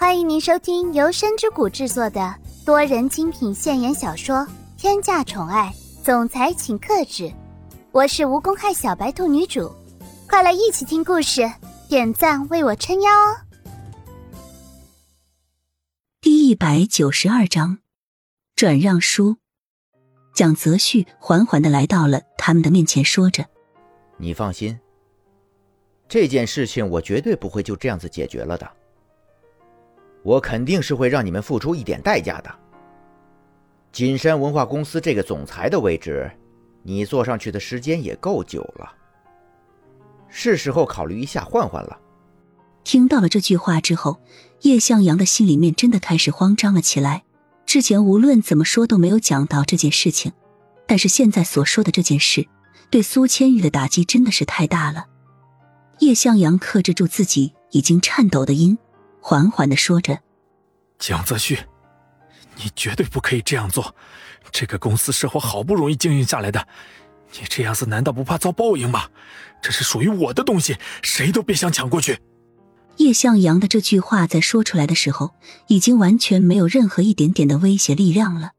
[0.00, 2.32] 欢迎您收听由深之谷制作的
[2.64, 4.36] 多人精品现言小说
[4.76, 5.74] 《天价宠爱
[6.04, 7.24] 总裁请克制》，
[7.90, 9.74] 我是无公害小白兔女主，
[10.28, 11.50] 快来一起听故事，
[11.88, 13.42] 点赞为我撑腰哦！
[16.20, 17.78] 第一百九十二章，
[18.54, 19.38] 转让书。
[20.32, 23.46] 蒋泽旭缓缓的来到了他们的面前，说着
[24.16, 24.78] ：“你放心。”
[26.08, 28.70] 这件事情我绝对不会就这样子解决了的，
[30.22, 32.54] 我肯定是会让你们付出一点代价的。
[33.90, 36.30] 锦山文化公司这个总裁的位置，
[36.82, 38.92] 你坐上去的时间也够久了，
[40.28, 41.98] 是时候考虑一下换换了。
[42.84, 44.20] 听到了这句话之后，
[44.62, 47.24] 叶向阳的心里面真的开始慌张了起来。
[47.66, 50.32] 之前无论怎么说都没有讲到这件事情，
[50.86, 52.46] 但是现在所说的这件事，
[52.88, 55.06] 对苏千玉的打击真的是太大了。
[55.98, 58.78] 叶向阳克制住自己已经颤抖的音，
[59.28, 60.20] 缓缓的说着
[60.98, 61.58] ：“蒋泽旭，
[62.56, 63.94] 你绝对不可以这样做。
[64.50, 66.66] 这个公司是我好不容易经营下来的，
[67.34, 69.10] 你这样子难道不怕遭报应吗？
[69.60, 72.22] 这是属于我的东西，谁都别想抢过去。”
[72.96, 75.34] 叶向阳的这句话在说出来的时候，
[75.66, 78.52] 已经完全没有任何一点点的威胁力量了。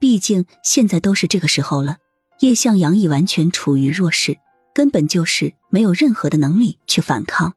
[0.00, 1.98] 毕竟现在都是这个时候了，
[2.40, 4.36] 叶向阳已完全处于弱势。
[4.74, 7.54] 根本就是没有任何的能力去反抗。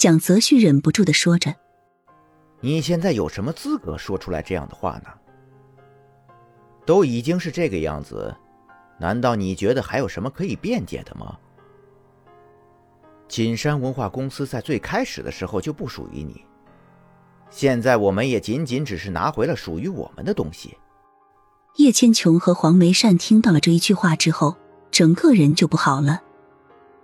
[0.00, 1.54] 蒋泽旭忍不住的说着
[2.60, 5.10] ：“你现在有什么资格说出来这样的话呢？
[6.86, 8.34] 都已经是这个样子，
[8.98, 11.36] 难道你觉得还有什么可以辩解的吗？
[13.28, 16.46] 锦山文化公司在最开始的时候就不属于你，
[17.50, 20.78] 现在我们也仅仅只是拿回了属于我们的东西。”
[21.76, 24.56] 叶千琼和黄梅善听到了这一句话之后。
[24.90, 26.22] 整个人就不好了，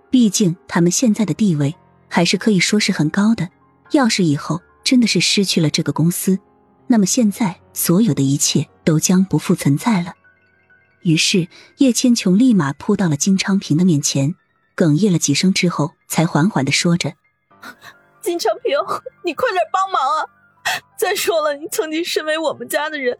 [0.09, 1.73] 毕竟他们现在的地位
[2.17, 3.47] 还是可以说是很高的。
[3.91, 6.39] 要是以后真的是失去了这个公司，
[6.87, 10.15] 那么现在所有的一切都将不复存在了。
[11.01, 14.33] 于是叶千琼立马扑到了金昌平的面前，
[14.75, 17.13] 哽咽了几声之后，才缓缓的说着
[18.19, 18.75] ：“金昌平，
[19.23, 20.25] 你快点帮忙啊！
[20.97, 23.15] 再说了，你曾经身为我们家的人，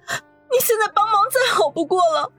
[0.51, 2.31] 你现在帮忙再好不过了。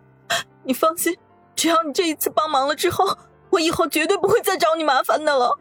[0.65, 1.17] 你放心。”
[1.55, 3.17] 只要你这一次帮忙了之后，
[3.51, 5.57] 我以后绝对不会再找你麻烦的了。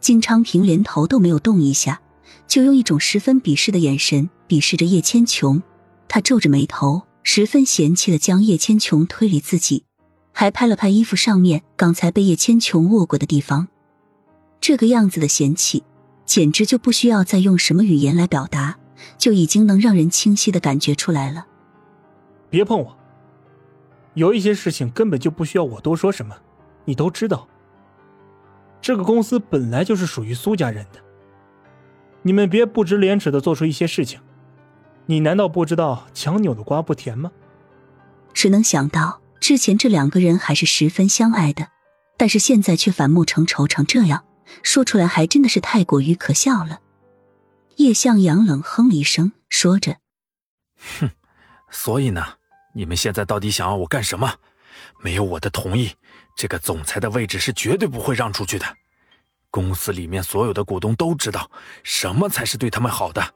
[0.00, 2.00] 金昌平连头都没有动一下，
[2.46, 5.62] 就用一种十分鄙视的眼神鄙视着叶千琼。
[6.08, 9.84] 他皱着眉头，十分嫌弃的将叶千琼推离自己，
[10.32, 13.68] 还拍了拍衣服上面刚才被叶千琼握过的地方。
[14.60, 15.84] 这个样子的嫌弃，
[16.24, 18.78] 简直就不需要再用什么语言来表达，
[19.18, 21.46] 就已经能让人清晰的感觉出来了。
[22.48, 22.96] 别碰我！
[24.14, 26.34] 有一些事情根本就不需要我多说什么，
[26.84, 27.46] 你都知道。
[28.80, 31.00] 这个公司本来就是属于苏家人的，
[32.22, 34.20] 你们别不知廉耻的做出一些事情。
[35.06, 37.30] 你难道不知道强扭的瓜不甜吗？
[38.32, 41.68] 只能想到之前这两个人还是十分相爱的，
[42.16, 44.24] 但是现在却反目成仇成这样，
[44.62, 46.80] 说出来还真的是太过于可笑了。
[47.76, 49.96] 叶向阳冷哼了一声，说着
[51.00, 51.10] ：“哼，
[51.70, 52.24] 所以呢？”
[52.72, 54.36] 你们现在到底想要我干什么？
[55.00, 55.92] 没有我的同意，
[56.36, 58.66] 这个总裁的位置是绝对不会让出去的。
[59.50, 61.50] 公司里面所有的股东都知道
[61.82, 63.34] 什么才是对他们好的。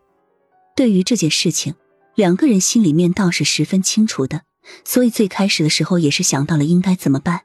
[0.76, 1.74] 对于这件事情，
[2.14, 4.42] 两个人心里面倒是十分清楚的，
[4.84, 7.42] 所以最开始的时候也是想到了应该怎么办。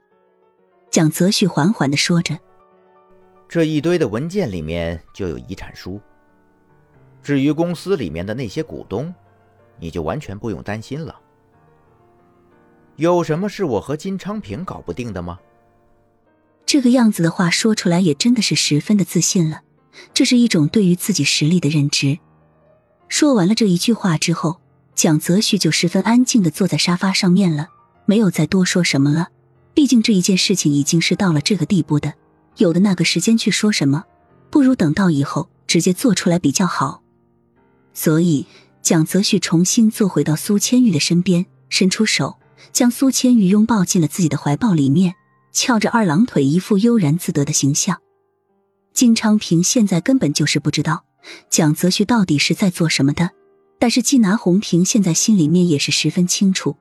[0.91, 2.39] 蒋泽旭缓缓的说着
[3.50, 6.00] ：“这一堆的文件里面就有遗产书。
[7.21, 9.13] 至于公司里面的那些股东，
[9.79, 11.16] 你就完全不用担心了。”
[13.00, 15.40] 有什么是我和金昌平搞不定的吗？
[16.66, 19.62] 这个样子的话说出来也真的是十分的自信了，
[20.14, 22.20] 这是一种对于自己实力的认知。
[23.08, 24.60] 说完了这一句话之后，
[24.96, 27.70] 蒋泽旭就十分安静的坐在沙发上面了，
[28.06, 29.30] 没有再多说什么了。
[29.74, 32.14] 毕竟这一件事情已经是到了这个地步的，
[32.58, 34.04] 有的那个时间去说什么，
[34.50, 37.02] 不如等到以后直接做出来比较好。
[37.94, 38.45] 所以，
[38.81, 42.36] 蒋泽旭重新坐回到苏千玉的身边，伸出手。
[42.71, 45.15] 将苏千玉拥抱进了自己的怀抱里面，
[45.51, 48.00] 翘着二郎腿，一副悠然自得的形象。
[48.94, 51.06] 金昌平现在根本就是不知道
[51.50, 53.31] 蒋泽旭到底是在做什么的，
[53.79, 56.75] 但是季拿红平现在心里面也是十分清楚，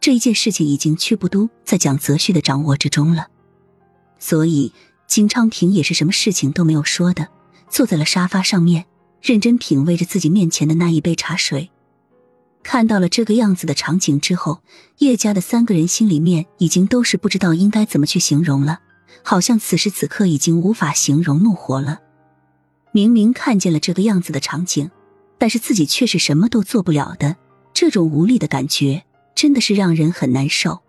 [0.00, 3.28] 这一件事情已经全部都在蒋泽旭的掌握之中了。
[4.18, 4.72] 所以
[5.06, 7.28] 金昌平也是什么事情都没有说的，
[7.68, 8.84] 坐在了沙发上面，
[9.20, 11.70] 认真品味着自己面前的那一杯茶水。
[12.64, 14.60] 看到了这个样子的场景之后，
[14.98, 18.80] 叶家的三个人心里面已经都是不知道应该怎么去形容了，
[19.22, 22.00] 好像此时此刻已经无法形容怒火了。
[22.90, 24.90] 明明看见了这个样子的场景，
[25.36, 27.36] 但是自己却是什么都做不了的，
[27.74, 30.80] 这种无力的感觉真的是让人很难受。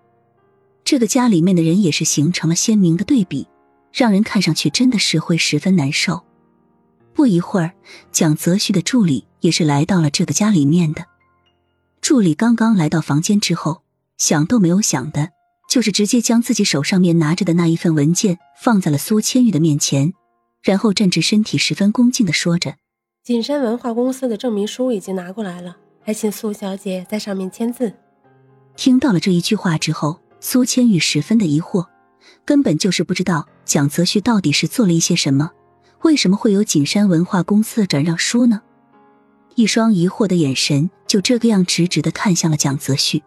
[0.86, 3.48] 这个家里面的人也是形成了鲜明的对比，
[3.92, 6.24] 让人看上去真的是会十分难受。
[7.14, 7.74] 不一会儿，
[8.12, 11.06] 蒋泽旭的助理也是来到了这个家里面的。
[12.06, 13.82] 助理刚刚来到房间之后，
[14.20, 15.32] 想都没有想的，
[15.68, 20.14] 就是直接将自己手上面拿着的那一份文件放在了苏千玉的面前，
[20.62, 22.76] 然后站直身体，十分恭敬的说着
[23.26, 27.92] ：“锦山文化公司的证明书已经拿过来了，还请苏小姐在上面签字。”
[28.78, 30.20] 听到了这一句话之后。
[30.40, 31.88] 苏千玉十分的疑惑，
[32.46, 35.50] 根本就是不知道蒋泽旭到底是做了一些什么，
[36.04, 38.62] 为什么会有景山文化公司的转让书呢？
[39.56, 43.24] 一双疑惑的眼神就这个样直直的看向了蒋泽旭，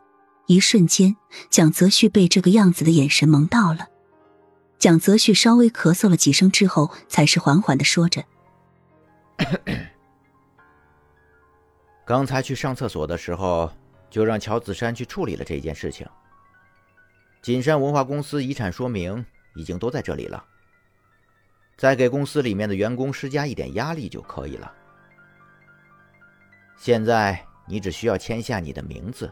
[0.47, 1.17] 一瞬间，
[1.49, 3.89] 蒋泽旭被这个样子的眼神蒙到了。
[4.79, 8.23] 蒋泽旭稍微咳嗽了几声之后，才是缓缓的说着
[12.05, 13.73] ：“刚才去上厕所的时候，
[14.11, 16.07] 就让乔子山去处理了这件事情。”
[17.41, 19.25] 锦山文化公司遗产说明
[19.55, 20.45] 已经都在这里了，
[21.79, 24.75] 再给公司里面的员工施加一点压力就可以了。
[26.77, 29.31] 现在你只需要签下你的名字，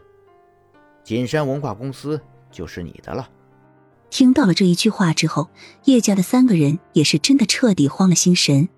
[1.03, 3.29] 锦山文化公司就是你的了。
[4.09, 5.49] 听到了这一句话之后，
[5.83, 8.69] 叶家的三个人也是真的彻底慌了心神，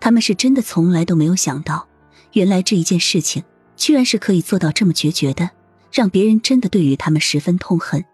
[0.00, 1.88] 他们是真的从来都没有想到，
[2.32, 3.42] 原来这一件事情
[3.76, 5.50] 居然是可以做到这么决绝的，
[5.90, 8.04] 让别人真的对于他们十分痛恨。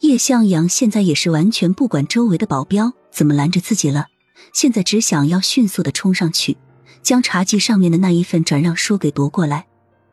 [0.00, 4.06] 叶向阳现在也是完全不管周围的保镖怎么拦着自己了，
[4.52, 6.56] 现在只想要迅速的冲上去，
[7.02, 9.66] 将茶几上面的那一份转让书给夺过来。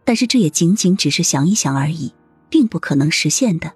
[0.03, 2.13] 但是这也仅仅只是想一想而已，
[2.49, 3.71] 并不可能实现的。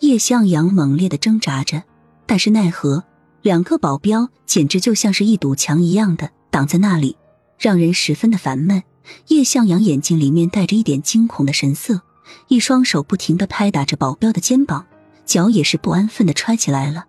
[0.00, 1.82] 叶向阳猛烈的挣扎着，
[2.26, 3.04] 但是奈何
[3.42, 7.16] 两个保镖简直就像是一堵墙一样的挡在那里，
[7.58, 8.82] 让人十分的烦闷。
[9.28, 12.00] 叶向阳眼睛里面带着一点惊恐的神色，
[12.48, 14.86] 一双手不停的拍打着保镖的肩膀。
[15.26, 17.06] 脚也是不安分的揣起来了。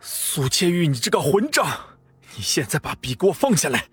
[0.00, 1.64] 苏千玉，你这个混账！
[2.36, 3.84] 你现在把笔给我放下来！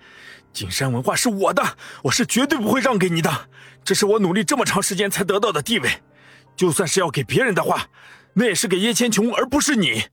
[0.53, 3.47] 景山文化是我的，我是绝对不会让给你的。
[3.83, 6.01] 这是我努力这么长时间才得到的地位，
[6.55, 7.87] 就算是要给别人的话，
[8.33, 10.03] 那也是给叶千琼，而不是你。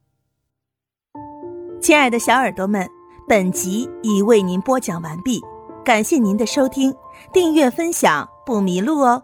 [1.80, 2.88] 亲爱的小耳朵们，
[3.28, 5.40] 本集已为您播讲完毕，
[5.84, 6.94] 感谢您的收听，
[7.32, 9.22] 订阅分享不迷路哦。